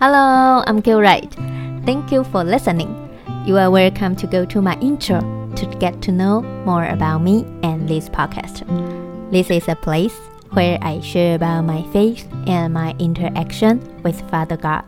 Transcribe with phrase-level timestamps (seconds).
[0.00, 1.28] Hello, I'm Wright.
[1.84, 2.94] Thank you for listening.
[3.44, 5.18] You are welcome to go to my intro
[5.56, 8.62] to get to know more about me and this podcast.
[9.32, 10.14] This is a place
[10.52, 14.84] where I share about my faith and my interaction with Father God.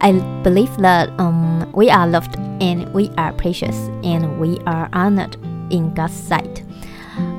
[0.00, 0.10] I
[0.42, 5.36] believe that um, we are loved and we are precious and we are honored
[5.70, 6.64] in God's sight.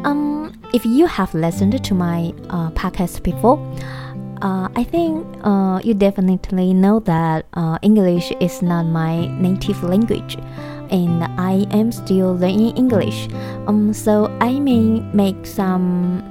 [0.05, 3.57] Um, if you have listened to my uh, podcast before,
[4.41, 10.37] uh, I think uh, you definitely know that uh, English is not my native language,
[10.89, 13.27] and I am still learning English.
[13.67, 16.23] Um, so I may make some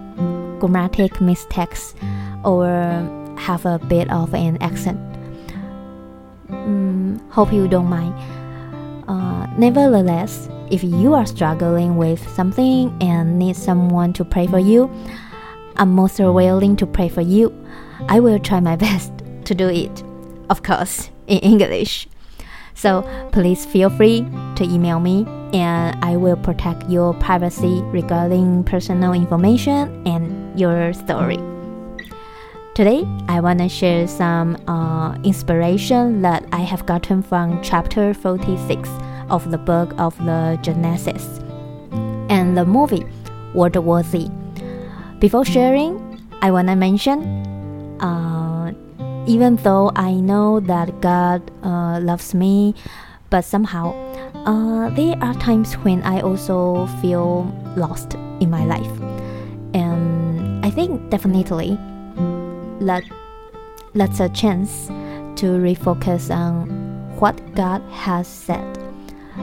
[0.59, 1.95] grammatic mistakes
[2.45, 2.67] or
[3.37, 4.99] have a bit of an accent.
[6.49, 8.15] Um, hope you don't mind.
[9.07, 14.91] Uh, nevertheless, if you are struggling with something and need someone to pray for you,
[15.77, 17.55] I'm most willing to pray for you.
[18.09, 19.13] I will try my best
[19.45, 20.03] to do it,
[20.51, 22.09] of course, in English.
[22.75, 23.03] So
[23.33, 24.21] please feel free
[24.55, 31.39] to email me and I will protect your privacy regarding personal information and your story.
[32.75, 38.89] Today, I want to share some uh, inspiration that I have gotten from chapter 46
[39.29, 41.41] of the book of the Genesis
[42.31, 43.05] and the movie
[43.55, 44.31] World War Z.
[45.19, 45.99] Before sharing,
[46.41, 47.48] I want to mention
[48.01, 48.73] uh,
[49.27, 52.75] even though I know that God uh, loves me,
[53.31, 53.93] but somehow
[54.47, 57.45] uh, there are times when I also feel
[57.77, 58.91] lost in my life.
[59.75, 61.77] And I think definitely
[62.81, 63.05] that
[63.95, 64.87] that's a chance
[65.41, 66.69] to refocus on
[67.19, 68.79] what God has said.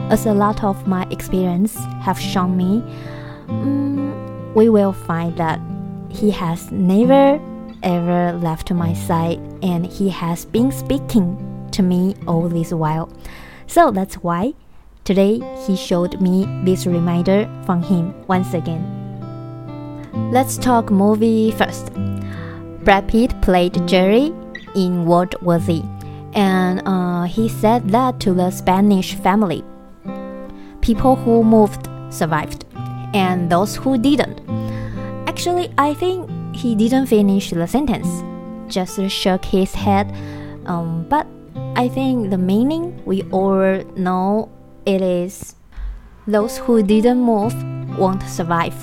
[0.10, 2.84] As a lot of my experience have shown me,
[3.48, 5.60] um, we will find that
[6.10, 7.40] He has never
[7.84, 11.28] ever left my side, and he has been speaking
[11.72, 13.10] to me all this while.
[13.68, 14.54] So that's why
[15.04, 18.86] today he showed me this reminder from him once again.
[20.32, 21.92] Let's talk movie first.
[22.86, 24.32] Brad Pitt played Jerry
[24.76, 25.84] in World War Z,
[26.34, 29.64] and uh, he said that to the Spanish family.
[30.82, 32.64] People who moved survived,
[33.14, 34.40] and those who didn't.
[35.26, 38.08] Actually, I think he didn't finish the sentence,
[38.68, 40.14] just shook his head.
[40.66, 41.28] Um, but
[41.76, 44.50] I think the meaning we all know
[44.86, 45.56] it is
[46.28, 47.54] those who didn't move
[47.98, 48.76] won't survive.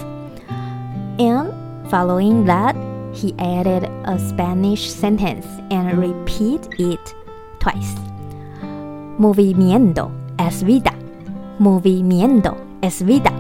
[1.18, 1.52] And
[1.90, 2.76] following that,
[3.12, 7.14] he added a Spanish sentence and repeat it
[7.60, 7.94] twice.
[9.18, 10.94] Movimiento es vida.
[11.58, 13.30] Movimiento es vida,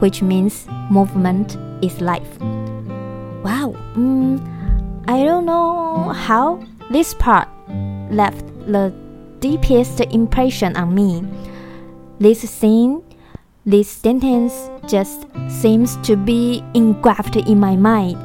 [0.00, 2.40] which means movement is life.
[3.44, 4.40] Wow, mm,
[5.08, 6.60] I don't know how
[6.90, 7.48] this part
[8.10, 8.92] left the
[9.40, 11.24] deepest impression on me.
[12.20, 13.02] This scene,
[13.64, 18.18] this sentence just seems to be engraved in my mind.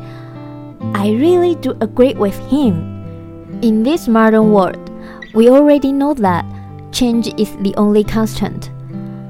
[0.93, 2.75] I really do agree with him.
[3.61, 4.91] In this modern world,
[5.33, 6.43] we already know that
[6.91, 8.71] change is the only constant,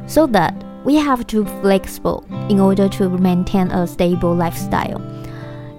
[0.07, 4.99] so that we have to be flexible in order to maintain a stable lifestyle.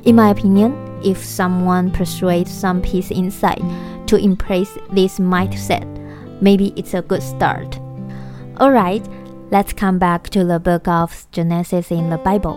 [0.04, 3.62] In my opinion, if someone persuades some peace inside
[4.06, 5.84] to embrace this mindset,
[6.40, 7.78] maybe it's a good start.
[8.60, 9.06] Alright,
[9.50, 12.56] let's come back to the book of Genesis in the Bible.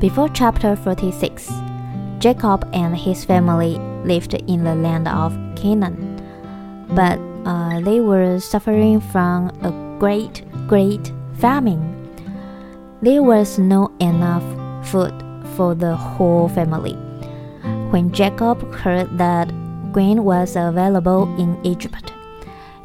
[0.00, 1.50] Before chapter 46,
[2.18, 6.18] Jacob and his family lived in the land of Canaan.
[6.90, 11.88] But uh, they were suffering from a great, great famine.
[13.02, 14.44] There was no enough
[14.86, 15.12] food
[15.56, 16.96] for the whole family.
[17.92, 19.52] When Jacob heard that
[19.92, 22.14] grain was available in Egypt,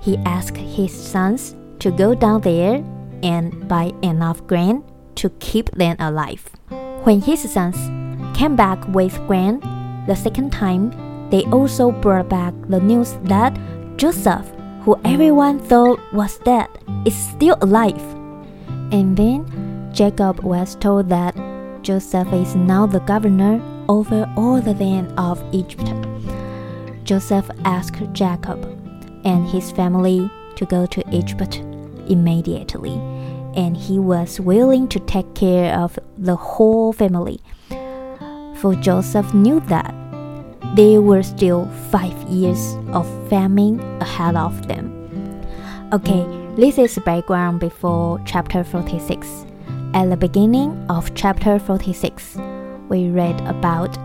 [0.02, 2.84] he asked his sons to go down there
[3.24, 4.84] and buy enough grain
[5.16, 6.44] to keep them alive.
[7.08, 7.80] When his sons
[8.38, 9.62] came back with grain
[10.08, 10.92] the second time,
[11.30, 13.58] they also brought back the news that
[13.96, 14.52] Joseph,
[14.84, 16.68] who everyone thought was dead,
[17.06, 18.04] is still alive.
[18.92, 19.48] And then
[19.94, 21.34] Jacob was told that
[21.82, 25.92] Joseph is now the governor over all the land of Egypt.
[27.04, 28.66] Joseph asked Jacob
[29.24, 31.58] and his family to go to Egypt
[32.08, 32.94] immediately,
[33.56, 37.40] and he was willing to take care of the whole family.
[38.56, 39.94] For Joseph knew that
[40.76, 44.94] there were still five years of famine ahead of them.
[45.94, 46.26] Okay,
[46.56, 49.46] this is background before chapter 46.
[49.94, 52.38] At the beginning of chapter 46,
[52.90, 53.98] we read about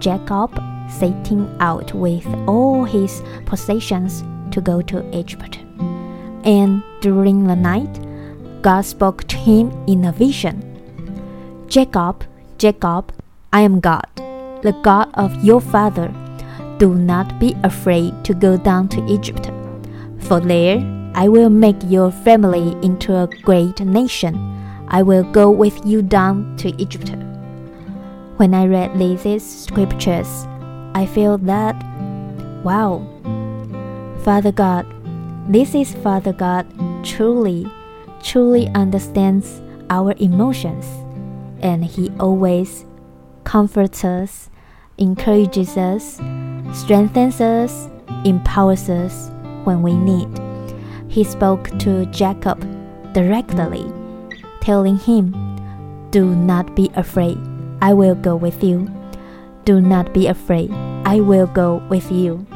[0.00, 0.60] Jacob
[0.90, 5.58] setting out with all his possessions to go to Egypt.
[6.44, 8.00] And during the night,
[8.62, 10.70] God spoke to him in a vision
[11.68, 12.24] Jacob,
[12.58, 13.12] Jacob,
[13.52, 14.06] I am God,
[14.62, 16.12] the God of your father.
[16.78, 19.50] Do not be afraid to go down to Egypt,
[20.18, 20.78] for there
[21.14, 24.34] I will make your family into a great nation.
[24.88, 27.12] I will go with you down to Egypt.
[28.36, 30.46] When I read these scriptures,
[30.94, 31.76] I feel that,
[32.64, 33.06] wow,
[34.24, 34.86] Father God,
[35.48, 36.66] this is Father God
[37.04, 37.70] truly,
[38.22, 40.84] truly understands our emotions,
[41.60, 42.84] and He always
[43.44, 44.50] comforts us,
[44.98, 46.20] encourages us,
[46.72, 47.88] strengthens us,
[48.24, 49.30] empowers us
[49.62, 50.28] when we need.
[51.08, 52.58] He spoke to Jacob
[53.12, 53.86] directly,
[54.60, 55.30] telling him,
[56.10, 57.38] Do not be afraid,
[57.84, 58.88] I will go with you.
[59.66, 60.72] Do not be afraid.
[61.04, 62.46] I will go with you.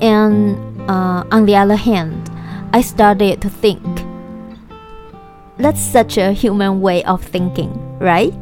[0.00, 0.54] And
[0.88, 2.30] uh, on the other hand,
[2.72, 3.82] I started to think.
[5.58, 8.32] That's such a human way of thinking, right?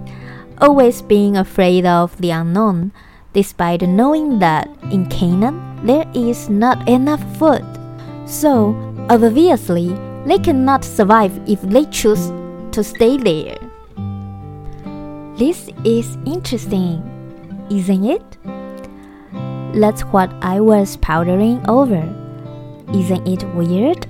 [0.58, 2.92] Always being afraid of the unknown,
[3.32, 7.64] despite knowing that in Canaan there is not enough food.
[8.26, 8.76] So,
[9.08, 9.96] obviously,
[10.26, 12.28] they cannot survive if they choose
[12.72, 13.67] to stay there.
[15.38, 17.18] This is interesting
[17.70, 18.38] isn't it?
[19.78, 22.02] That's what I was pondering over.
[22.94, 24.06] Isn't it weird?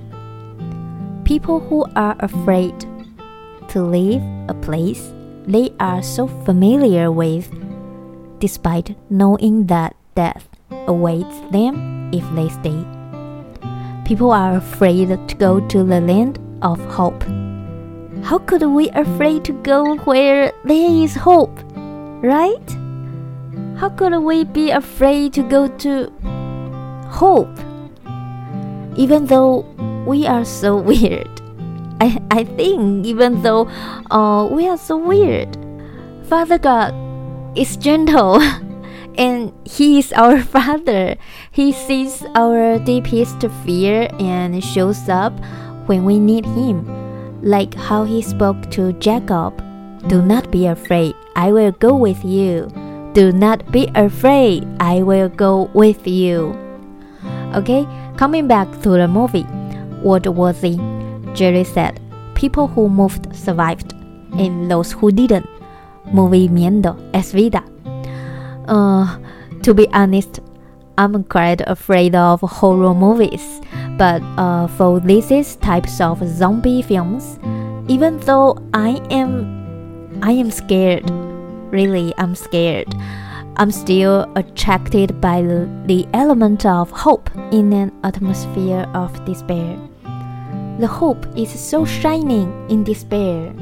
[1.25, 2.73] People who are afraid
[3.69, 5.13] to leave a place
[5.45, 7.49] they are so familiar with,
[8.39, 10.47] despite knowing that death
[10.87, 12.85] awaits them if they stay.
[14.05, 17.23] People are afraid to go to the land of hope.
[18.23, 21.57] How could we afraid to go where there is hope,
[22.21, 22.69] right?
[23.77, 26.11] How could we be afraid to go to
[27.09, 27.55] hope?
[28.95, 29.61] Even though
[30.05, 31.29] we are so weird.
[32.01, 33.67] I, I think even though
[34.11, 35.57] uh, we are so weird,
[36.27, 36.93] Father God
[37.57, 38.41] is gentle
[39.17, 41.15] and He is our Father.
[41.51, 45.33] He sees our deepest fear and shows up
[45.87, 47.08] when we need Him.
[47.41, 49.63] Like how He spoke to Jacob
[50.07, 52.67] Do not be afraid, I will go with you.
[53.13, 56.55] Do not be afraid, I will go with you.
[57.55, 57.87] Okay,
[58.17, 59.47] coming back to the movie.
[60.03, 60.79] What was it?
[61.33, 61.99] Jerry said,
[62.35, 63.93] People who moved survived,
[64.33, 65.47] and those who didn't,
[66.13, 67.63] movimiento es vida.
[68.67, 69.17] Uh,
[69.63, 70.39] to be honest,
[70.97, 73.61] I'm quite afraid of horror movies,
[73.99, 77.37] but uh, for these types of zombie films,
[77.87, 81.05] even though I am, I am scared
[81.71, 82.93] really I'm scared.
[83.57, 89.77] I'm still attracted by the, element of hope in an atmosphere of despair.
[90.79, 93.53] The hope is so shining in despair.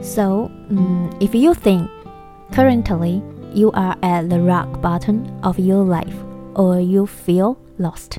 [0.00, 1.90] So, um, if you think
[2.52, 6.16] currently you are at the rock bottom of your life
[6.54, 8.18] or you feel lost,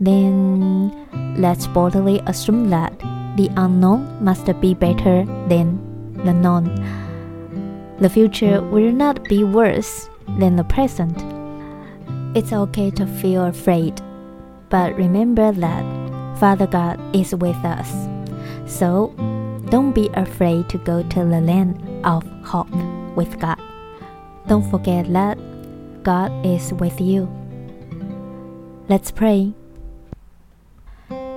[0.00, 0.90] then
[1.36, 2.98] let's boldly assume that
[3.36, 5.78] the unknown must be better than
[6.24, 6.66] the known
[8.00, 10.08] the future will not be worse
[10.38, 11.14] than the present.
[12.34, 14.00] It's okay to feel afraid,
[14.70, 15.84] but remember that
[16.38, 17.92] Father God is with us.
[18.64, 19.12] So
[19.68, 22.72] don't be afraid to go to the land of hope
[23.16, 23.60] with God.
[24.46, 25.36] Don't forget that
[26.02, 27.28] God is with you.
[28.88, 29.52] Let's pray.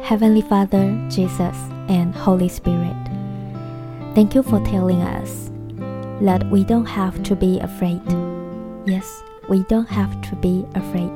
[0.03, 1.55] Heavenly Father, Jesus,
[1.87, 2.93] and Holy Spirit,
[4.13, 5.49] thank you for telling us
[6.19, 8.01] that we don't have to be afraid.
[8.85, 11.09] Yes, we don't have to be afraid,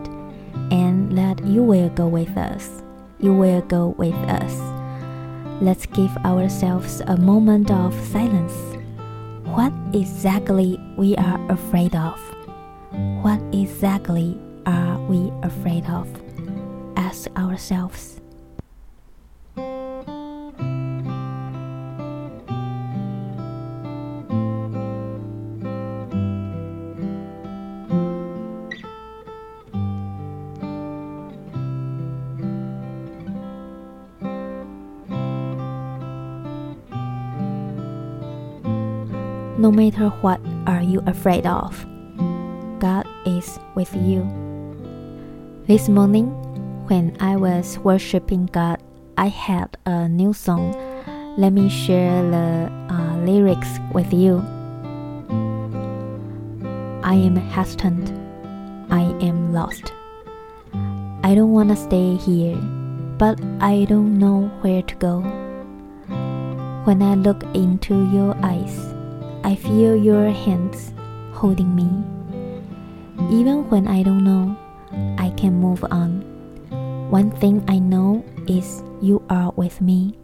[0.71, 2.81] and that you will go with us.
[3.19, 4.55] You will go with us.
[5.61, 8.53] Let's give ourselves a moment of silence.
[9.43, 12.17] What exactly we are afraid of?
[13.21, 16.07] What exactly are we afraid of?
[16.95, 18.16] Ask ourselves.
[39.57, 41.85] No matter what are you afraid of,
[42.79, 44.21] God is with you.
[45.67, 46.27] This morning,
[46.87, 48.81] when I was worshiping God,
[49.17, 50.75] I had a new song.
[51.37, 54.39] Let me share the uh, lyrics with you.
[57.03, 58.11] I am hesitant
[58.89, 59.91] I am lost.
[61.23, 62.55] I don't want to stay here,
[63.17, 65.19] but I don't know where to go.
[66.85, 68.93] When I look into your eyes,
[69.47, 70.91] I feel your hands
[71.31, 71.87] holding me.
[73.31, 74.57] Even when I don't know,
[75.17, 76.19] I can move on.
[77.09, 80.19] One thing I know is you are with me.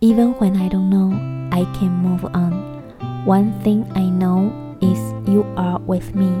[0.00, 1.12] Even when I don't know,
[1.52, 2.80] I can move on.
[3.26, 4.48] One thing I know
[4.80, 6.32] is you are with me.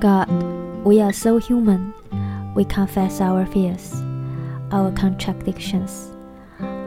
[0.00, 0.26] God,
[0.82, 1.94] we are so human.
[2.56, 3.94] We confess our fears,
[4.72, 6.10] our contradictions,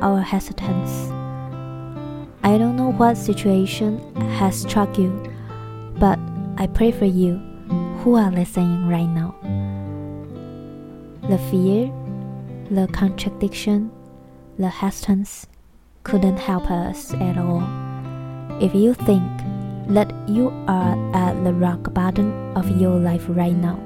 [0.01, 1.13] our hesitance.
[2.41, 3.99] I don't know what situation
[4.37, 5.11] has struck you,
[5.99, 6.17] but
[6.57, 7.35] I pray for you
[7.99, 9.35] who are listening right now.
[11.27, 11.91] The fear,
[12.71, 13.91] the contradiction,
[14.57, 15.47] the hesitance
[16.03, 17.61] couldn't help us at all.
[18.61, 19.23] If you think
[19.89, 23.79] that you are at the rock bottom of your life right now,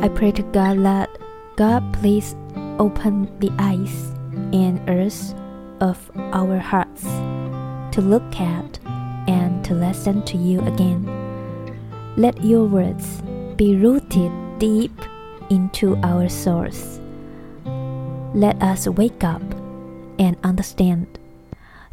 [0.00, 1.10] I pray to God that
[1.56, 2.36] God please
[2.78, 4.12] open the eyes
[4.52, 5.34] and ears
[5.80, 7.04] of our hearts
[7.92, 8.78] to look at
[9.28, 11.06] and to listen to you again.
[12.16, 13.22] Let your words
[13.56, 14.92] be rooted deep
[15.50, 17.00] into our souls.
[18.34, 19.42] Let us wake up
[20.18, 21.18] and understand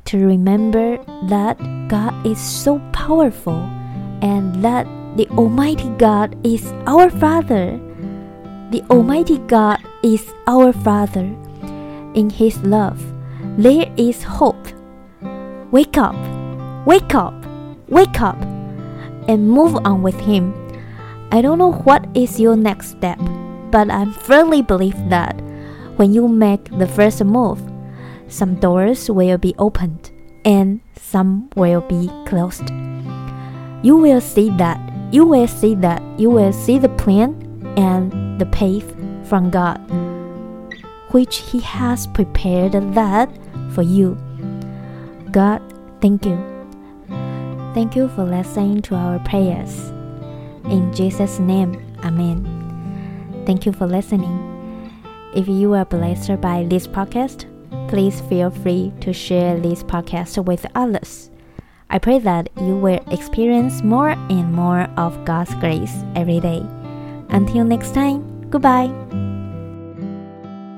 [0.06, 3.60] to remember that God is so powerful
[4.22, 4.88] and that
[5.18, 7.80] the Almighty God is our Father.
[8.72, 11.30] The Almighty God is our Father.
[12.16, 13.00] In His love,
[13.58, 14.59] there is hope.
[15.72, 16.16] Wake up,
[16.88, 17.34] wake up,
[17.90, 18.42] wake up,
[19.28, 20.52] and move on with Him.
[21.32, 23.20] I don't know what is your next step,
[23.70, 25.40] but I firmly believe that
[25.98, 27.62] when you make the first move,
[28.28, 30.10] some doors will be opened
[30.44, 32.68] and some will be closed.
[33.84, 34.80] You will see that,
[35.14, 37.38] you will see that, you will see the plan
[37.78, 38.92] and the path
[39.30, 39.78] from God,
[41.12, 43.30] which He has prepared that
[43.76, 44.18] for you.
[45.32, 45.62] God,
[46.02, 46.38] thank you.
[47.74, 49.90] Thank you for listening to our prayers.
[50.66, 52.46] In Jesus' name, Amen.
[53.46, 54.46] Thank you for listening.
[55.36, 57.46] If you are blessed by this podcast,
[57.90, 61.30] please feel free to share this podcast with others.
[61.90, 66.64] I pray that you will experience more and more of God's grace every day.
[67.30, 69.19] Until next time, goodbye.